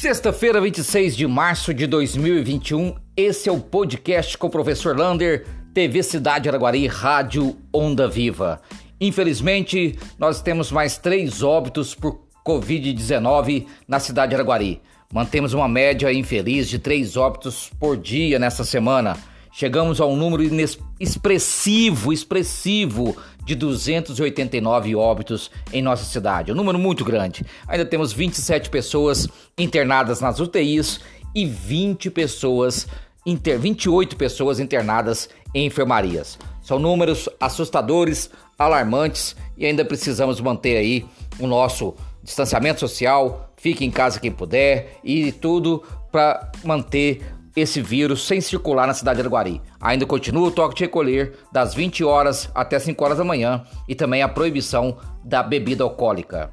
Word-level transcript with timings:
Sexta-feira, 0.00 0.62
26 0.62 1.14
de 1.14 1.26
março 1.26 1.74
de 1.74 1.86
2021, 1.86 2.94
esse 3.14 3.50
é 3.50 3.52
o 3.52 3.60
podcast 3.60 4.38
com 4.38 4.46
o 4.46 4.50
professor 4.50 4.96
Lander, 4.96 5.44
TV 5.74 6.02
Cidade 6.02 6.48
Araguari, 6.48 6.86
Rádio 6.86 7.54
Onda 7.70 8.08
Viva. 8.08 8.62
Infelizmente, 8.98 9.98
nós 10.18 10.40
temos 10.40 10.72
mais 10.72 10.96
três 10.96 11.42
óbitos 11.42 11.94
por 11.94 12.18
Covid-19 12.46 13.66
na 13.86 14.00
cidade 14.00 14.30
de 14.30 14.36
Araguari. 14.36 14.80
Mantemos 15.12 15.52
uma 15.52 15.68
média 15.68 16.10
infeliz 16.10 16.66
de 16.66 16.78
três 16.78 17.18
óbitos 17.18 17.70
por 17.78 17.94
dia 17.98 18.38
nessa 18.38 18.64
semana. 18.64 19.18
Chegamos 19.52 20.00
a 20.00 20.06
um 20.06 20.16
número 20.16 20.42
expressivo, 20.98 22.10
expressivo 22.10 23.14
de 23.50 23.56
289 23.56 24.94
óbitos 24.94 25.50
em 25.72 25.82
nossa 25.82 26.04
cidade. 26.04 26.52
Um 26.52 26.54
número 26.54 26.78
muito 26.78 27.04
grande. 27.04 27.44
Ainda 27.66 27.84
temos 27.84 28.12
27 28.12 28.70
pessoas 28.70 29.26
internadas 29.58 30.20
nas 30.20 30.38
UTIs 30.38 31.00
e 31.34 31.44
20 31.44 32.10
pessoas, 32.10 32.86
inter, 33.26 33.58
28 33.58 34.16
pessoas 34.16 34.60
internadas 34.60 35.28
em 35.52 35.66
enfermarias. 35.66 36.38
São 36.62 36.78
números 36.78 37.28
assustadores, 37.40 38.30
alarmantes 38.56 39.34
e 39.58 39.66
ainda 39.66 39.84
precisamos 39.84 40.40
manter 40.40 40.76
aí 40.76 41.04
o 41.40 41.46
nosso 41.48 41.96
distanciamento 42.22 42.78
social, 42.78 43.52
fique 43.56 43.84
em 43.84 43.90
casa 43.90 44.20
quem 44.20 44.30
puder 44.30 45.00
e 45.02 45.32
tudo 45.32 45.82
para 46.12 46.52
manter 46.62 47.20
esse 47.60 47.80
vírus 47.80 48.26
sem 48.26 48.40
circular 48.40 48.86
na 48.86 48.94
cidade 48.94 49.16
de 49.16 49.22
Araguari. 49.22 49.60
Ainda 49.80 50.06
continua 50.06 50.48
o 50.48 50.50
toque 50.50 50.74
de 50.74 50.84
recolher 50.84 51.38
das 51.52 51.74
20 51.74 52.02
horas 52.04 52.50
até 52.54 52.78
5 52.78 53.04
horas 53.04 53.18
da 53.18 53.24
manhã 53.24 53.62
e 53.88 53.94
também 53.94 54.22
a 54.22 54.28
proibição 54.28 54.96
da 55.24 55.42
bebida 55.42 55.84
alcoólica. 55.84 56.52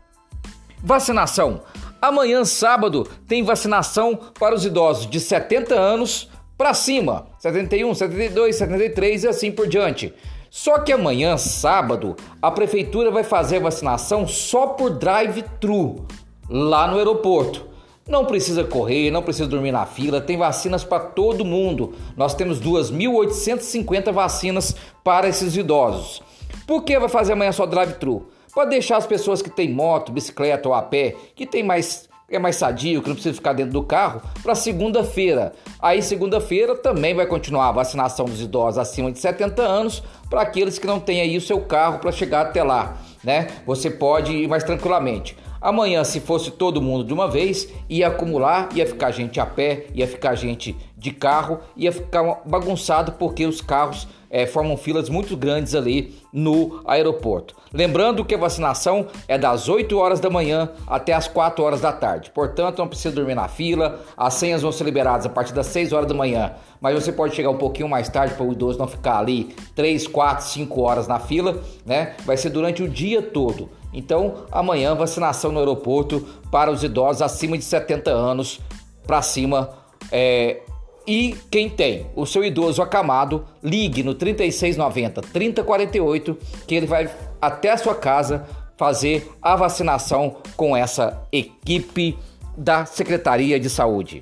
Vacinação. 0.83 1.61
Amanhã, 2.01 2.45
sábado, 2.45 3.07
tem 3.27 3.43
vacinação 3.43 4.19
para 4.39 4.53
os 4.53 4.65
idosos 4.65 5.09
de 5.09 5.19
70 5.19 5.73
anos 5.73 6.29
para 6.57 6.73
cima, 6.73 7.27
71, 7.39 7.93
72, 7.93 8.55
73 8.55 9.23
e 9.23 9.27
assim 9.27 9.51
por 9.51 9.67
diante. 9.67 10.13
Só 10.49 10.79
que 10.79 10.91
amanhã, 10.91 11.37
sábado, 11.37 12.15
a 12.41 12.49
prefeitura 12.49 13.11
vai 13.11 13.23
fazer 13.23 13.59
vacinação 13.59 14.27
só 14.27 14.67
por 14.67 14.91
drive-thru 14.91 16.05
lá 16.49 16.87
no 16.87 16.97
aeroporto. 16.97 17.67
Não 18.07 18.23
precisa 18.23 18.63
correr, 18.63 19.11
não 19.11 19.21
precisa 19.21 19.47
dormir 19.47 19.71
na 19.71 19.85
fila, 19.85 20.21
tem 20.21 20.37
vacinas 20.37 20.83
para 20.83 20.99
todo 20.99 21.43
mundo. 21.43 21.93
Nós 22.15 22.33
temos 22.33 22.61
2.850 22.61 24.13
vacinas 24.13 24.75
para 25.03 25.27
esses 25.27 25.57
idosos. 25.57 26.21
Por 26.65 26.83
que 26.83 26.97
vai 26.97 27.09
fazer 27.09 27.33
amanhã 27.33 27.51
só 27.51 27.65
drive-thru? 27.65 28.29
Para 28.53 28.65
deixar 28.65 28.97
as 28.97 29.05
pessoas 29.05 29.41
que 29.41 29.49
têm 29.49 29.69
moto, 29.69 30.11
bicicleta 30.11 30.69
ou 30.69 30.73
a 30.73 30.81
pé, 30.81 31.15
que 31.35 31.45
tem 31.45 31.61
mais 31.61 32.07
é 32.29 32.37
mais 32.37 32.57
sadio, 32.57 33.01
que 33.01 33.07
não 33.07 33.15
precisa 33.15 33.33
ficar 33.33 33.53
dentro 33.53 33.71
do 33.71 33.83
carro, 33.83 34.21
para 34.43 34.53
segunda-feira. 34.53 35.53
Aí, 35.79 36.01
segunda-feira, 36.01 36.75
também 36.75 37.15
vai 37.15 37.25
continuar 37.25 37.69
a 37.69 37.71
vacinação 37.71 38.25
dos 38.25 38.41
idosos 38.41 38.77
acima 38.77 39.11
de 39.11 39.19
70 39.19 39.61
anos, 39.61 40.03
para 40.29 40.41
aqueles 40.41 40.77
que 40.77 40.85
não 40.85 40.99
têm 40.99 41.21
aí 41.21 41.37
o 41.37 41.41
seu 41.41 41.61
carro 41.61 41.99
para 41.99 42.11
chegar 42.11 42.41
até 42.41 42.61
lá, 42.61 42.97
né? 43.23 43.47
Você 43.65 43.89
pode 43.89 44.33
ir 44.33 44.47
mais 44.47 44.63
tranquilamente. 44.65 45.37
Amanhã, 45.61 46.03
se 46.03 46.19
fosse 46.19 46.51
todo 46.51 46.81
mundo 46.81 47.03
de 47.03 47.13
uma 47.13 47.27
vez, 47.27 47.67
ia 47.89 48.07
acumular, 48.07 48.69
ia 48.75 48.85
ficar 48.85 49.11
gente 49.11 49.39
a 49.39 49.45
pé, 49.45 49.87
ia 49.93 50.07
ficar 50.07 50.35
gente 50.35 50.75
de 50.97 51.11
carro, 51.11 51.59
ia 51.75 51.91
ficar 51.91 52.41
bagunçado 52.45 53.13
porque 53.13 53.45
os 53.45 53.61
carros 53.61 54.07
é, 54.29 54.45
formam 54.45 54.77
filas 54.77 55.09
muito 55.09 55.35
grandes 55.35 55.75
ali 55.75 56.15
no 56.31 56.81
aeroporto. 56.85 57.55
Lembrando 57.73 58.23
que 58.23 58.35
a 58.35 58.37
vacinação 58.37 59.07
é 59.27 59.37
das 59.37 59.67
8 59.69 59.97
horas 59.97 60.19
da 60.19 60.29
manhã 60.29 60.69
até 60.85 61.13
as 61.13 61.27
4 61.27 61.63
horas 61.63 61.81
da 61.81 61.91
tarde. 61.91 62.31
Portanto, 62.31 62.79
não 62.79 62.87
precisa 62.87 63.13
dormir 63.13 63.35
na 63.35 63.47
fila. 63.47 63.99
As 64.15 64.33
senhas 64.35 64.61
vão 64.61 64.71
ser 64.71 64.83
liberadas 64.83 65.25
a 65.25 65.29
partir 65.29 65.53
das 65.53 65.67
6 65.67 65.93
horas 65.93 66.07
da 66.07 66.13
manhã. 66.13 66.53
Mas 66.79 66.93
você 66.93 67.11
pode 67.11 67.35
chegar 67.35 67.49
um 67.49 67.57
pouquinho 67.57 67.89
mais 67.89 68.07
tarde 68.09 68.33
para 68.35 68.45
o 68.45 68.51
idoso 68.51 68.77
não 68.77 68.87
ficar 68.87 69.19
ali 69.19 69.55
3, 69.75 70.07
4, 70.07 70.45
5 70.45 70.81
horas 70.81 71.07
na 71.07 71.19
fila, 71.19 71.61
né? 71.85 72.15
Vai 72.25 72.37
ser 72.37 72.49
durante 72.49 72.83
o 72.83 72.89
dia 72.89 73.21
todo. 73.21 73.69
Então, 73.93 74.45
amanhã, 74.51 74.93
vacinação 74.93 75.51
no 75.51 75.59
aeroporto 75.59 76.25
para 76.51 76.71
os 76.71 76.83
idosos 76.83 77.21
acima 77.21 77.57
de 77.57 77.63
70 77.63 78.11
anos 78.11 78.59
para 79.05 79.21
cima. 79.21 79.69
É, 80.11 80.61
e 81.07 81.37
quem 81.49 81.69
tem 81.69 82.07
o 82.15 82.25
seu 82.25 82.43
idoso 82.43 82.81
acamado, 82.81 83.45
ligue 83.63 84.03
no 84.03 84.13
3690 84.13 85.21
3048 85.21 86.37
que 86.67 86.75
ele 86.75 86.85
vai 86.85 87.09
até 87.41 87.71
a 87.71 87.77
sua 87.77 87.95
casa 87.95 88.45
fazer 88.75 89.31
a 89.41 89.55
vacinação 89.55 90.37
com 90.57 90.75
essa 90.75 91.21
equipe 91.31 92.17
da 92.57 92.85
Secretaria 92.85 93.59
de 93.59 93.69
Saúde. 93.69 94.21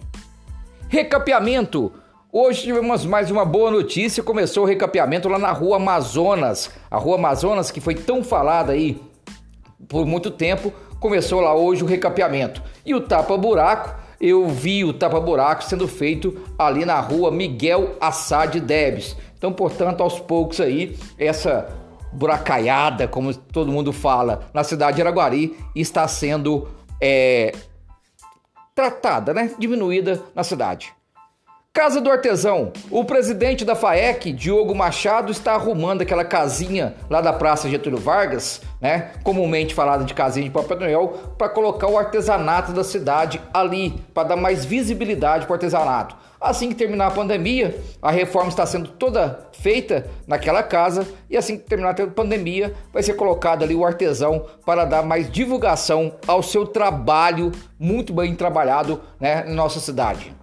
Recapeamento. 0.87 1.91
Hoje 2.31 2.63
tivemos 2.63 3.05
mais 3.05 3.31
uma 3.31 3.43
boa 3.43 3.71
notícia. 3.71 4.21
Começou 4.21 4.63
o 4.63 4.67
recapeamento 4.67 5.27
lá 5.27 5.39
na 5.39 5.51
Rua 5.51 5.77
Amazonas. 5.77 6.69
A 6.91 6.97
Rua 6.97 7.15
Amazonas 7.15 7.71
que 7.71 7.81
foi 7.81 7.95
tão 7.95 8.23
falada 8.23 8.73
aí 8.73 9.01
por 9.87 10.05
muito 10.05 10.31
tempo, 10.31 10.73
começou 10.99 11.39
lá 11.39 11.53
hoje 11.55 11.83
o 11.83 11.87
recapeamento. 11.87 12.61
E 12.85 12.93
o 12.93 13.01
tapa-buraco, 13.01 13.95
eu 14.19 14.47
vi 14.47 14.83
o 14.83 14.93
tapa-buraco 14.93 15.63
sendo 15.63 15.87
feito 15.87 16.37
ali 16.57 16.85
na 16.85 16.99
rua 16.99 17.31
Miguel 17.31 17.95
Assad 17.99 18.59
Debs. 18.59 19.15
Então, 19.37 19.51
portanto, 19.51 20.01
aos 20.01 20.19
poucos 20.19 20.59
aí, 20.59 20.97
essa 21.17 21.69
buracaiada, 22.11 23.07
como 23.07 23.33
todo 23.35 23.71
mundo 23.71 23.91
fala, 23.91 24.49
na 24.53 24.63
cidade 24.63 24.95
de 24.95 25.01
Araguari, 25.01 25.55
está 25.75 26.07
sendo 26.07 26.67
é, 27.01 27.53
tratada, 28.73 29.33
né? 29.33 29.51
Diminuída 29.59 30.21
na 30.33 30.43
cidade. 30.43 30.93
Casa 31.75 31.99
do 31.99 32.09
Artesão. 32.09 32.71
O 32.89 33.03
presidente 33.03 33.65
da 33.65 33.75
FAEC, 33.75 34.31
Diogo 34.31 34.73
Machado, 34.73 35.29
está 35.29 35.55
arrumando 35.55 36.03
aquela 36.03 36.23
casinha 36.23 36.95
lá 37.09 37.19
da 37.19 37.33
Praça 37.33 37.67
Getúlio 37.67 37.99
Vargas, 37.99 38.61
né? 38.79 39.11
Comumente 39.25 39.75
falada 39.75 40.05
de 40.05 40.13
casinha 40.13 40.45
de 40.45 40.51
Papai 40.51 40.77
Noel, 40.77 41.09
para 41.37 41.49
colocar 41.49 41.87
o 41.87 41.97
artesanato 41.97 42.71
da 42.71 42.81
cidade 42.81 43.41
ali, 43.53 43.93
para 44.13 44.29
dar 44.29 44.35
mais 44.37 44.63
visibilidade 44.63 45.45
para 45.45 45.51
o 45.51 45.55
artesanato. 45.55 46.15
Assim 46.39 46.69
que 46.69 46.75
terminar 46.75 47.07
a 47.07 47.11
pandemia, 47.11 47.77
a 48.01 48.09
reforma 48.09 48.47
está 48.47 48.65
sendo 48.65 48.87
toda 48.87 49.49
feita 49.51 50.07
naquela 50.25 50.63
casa 50.63 51.05
e 51.29 51.35
assim 51.35 51.57
que 51.57 51.65
terminar 51.65 51.99
a 51.99 52.07
pandemia, 52.07 52.73
vai 52.93 53.03
ser 53.03 53.15
colocado 53.15 53.63
ali 53.63 53.75
o 53.75 53.85
artesão 53.85 54.45
para 54.65 54.85
dar 54.85 55.03
mais 55.03 55.29
divulgação 55.29 56.13
ao 56.25 56.41
seu 56.41 56.65
trabalho 56.65 57.51
muito 57.77 58.13
bem 58.13 58.33
trabalhado, 58.33 59.01
né, 59.19 59.43
na 59.43 59.53
nossa 59.53 59.81
cidade. 59.81 60.33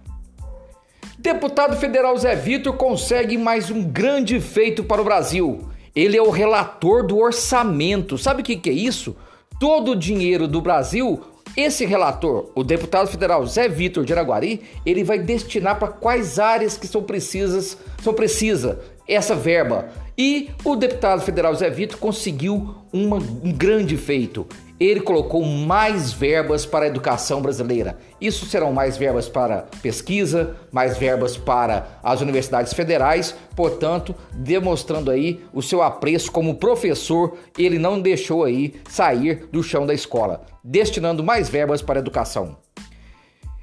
Deputado 1.23 1.77
federal 1.77 2.17
Zé 2.17 2.35
Vitor 2.35 2.73
consegue 2.73 3.37
mais 3.37 3.71
um 3.71 3.81
grande 3.81 4.41
feito 4.41 4.83
para 4.83 5.01
o 5.01 5.05
Brasil. 5.05 5.69
Ele 5.95 6.17
é 6.17 6.21
o 6.21 6.29
relator 6.29 7.07
do 7.07 7.17
orçamento. 7.17 8.17
Sabe 8.17 8.41
o 8.41 8.43
que, 8.43 8.57
que 8.57 8.69
é 8.69 8.73
isso? 8.73 9.15
Todo 9.57 9.91
o 9.91 9.95
dinheiro 9.95 10.49
do 10.49 10.59
Brasil, 10.59 11.21
esse 11.55 11.85
relator, 11.85 12.51
o 12.53 12.61
deputado 12.61 13.07
federal 13.07 13.47
Zé 13.47 13.69
Vitor 13.69 14.03
de 14.03 14.11
Araguari, 14.11 14.63
ele 14.85 15.01
vai 15.01 15.17
destinar 15.17 15.79
para 15.79 15.87
quais 15.87 16.39
áreas 16.39 16.75
que 16.75 16.87
são 16.87 17.01
precisas, 17.01 17.77
são 18.03 18.13
precisa 18.13 18.81
essa 19.07 19.35
verba. 19.35 19.89
E 20.17 20.51
o 20.63 20.75
deputado 20.75 21.21
federal 21.21 21.55
Zé 21.55 21.69
Vitor 21.69 21.97
conseguiu 21.97 22.75
uma, 22.91 23.17
um 23.17 23.51
grande 23.51 23.97
feito 23.97 24.47
ele 24.79 25.01
colocou 25.01 25.43
mais 25.45 26.11
verbas 26.11 26.65
para 26.65 26.85
a 26.85 26.87
educação 26.87 27.41
brasileira. 27.41 27.97
Isso 28.19 28.45
serão 28.45 28.73
mais 28.73 28.97
verbas 28.97 29.29
para 29.29 29.65
pesquisa, 29.81 30.55
mais 30.71 30.97
verbas 30.97 31.37
para 31.37 31.99
as 32.03 32.21
universidades 32.21 32.73
federais, 32.73 33.35
portanto, 33.55 34.15
demonstrando 34.33 35.11
aí 35.11 35.43
o 35.53 35.61
seu 35.61 35.81
apreço 35.81 36.31
como 36.31 36.55
professor, 36.55 37.37
ele 37.57 37.79
não 37.79 38.01
deixou 38.01 38.43
aí 38.43 38.75
sair 38.89 39.47
do 39.51 39.63
chão 39.63 39.85
da 39.85 39.93
escola, 39.93 40.43
destinando 40.63 41.23
mais 41.23 41.49
verbas 41.49 41.81
para 41.81 41.99
a 41.99 42.01
educação. 42.01 42.57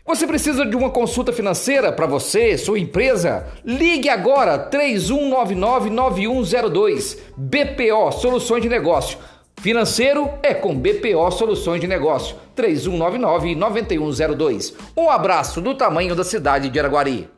Você 0.07 0.27
precisa 0.27 0.65
de 0.65 0.75
uma 0.75 0.91
consulta 0.91 1.33
financeira 1.33 1.93
para 1.93 2.07
você, 2.07 2.57
sua 2.57 2.79
empresa? 2.79 3.47
Ligue 3.65 4.09
agora 4.09 4.59
3199 4.59 5.91
9102 5.91 7.19
BPO 7.37 8.13
Soluções 8.13 8.63
de 8.63 8.69
Negócio. 8.69 9.19
Financeiro 9.61 10.31
é 10.43 10.55
com 10.55 10.75
BPO 10.75 11.31
Soluções 11.33 11.83
de 11.83 11.87
Negócio, 11.87 12.35
3199-9102. 12.57 14.73
Um 14.97 15.11
abraço 15.11 15.61
do 15.61 15.75
tamanho 15.75 16.17
da 16.17 16.25
cidade 16.25 16.71
de 16.71 16.81
Araguari. 16.81 17.29